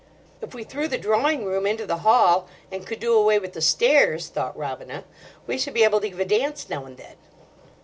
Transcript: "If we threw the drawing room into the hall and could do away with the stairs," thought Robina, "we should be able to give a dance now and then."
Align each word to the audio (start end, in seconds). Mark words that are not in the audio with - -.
"If 0.41 0.55
we 0.55 0.63
threw 0.63 0.87
the 0.87 0.97
drawing 0.97 1.45
room 1.45 1.67
into 1.67 1.85
the 1.85 1.97
hall 1.97 2.47
and 2.71 2.87
could 2.87 2.99
do 2.99 3.13
away 3.13 3.37
with 3.37 3.53
the 3.53 3.61
stairs," 3.61 4.29
thought 4.29 4.57
Robina, 4.57 5.03
"we 5.45 5.59
should 5.59 5.75
be 5.75 5.83
able 5.83 6.01
to 6.01 6.09
give 6.09 6.19
a 6.19 6.25
dance 6.25 6.71
now 6.71 6.85
and 6.85 6.97
then." 6.97 7.17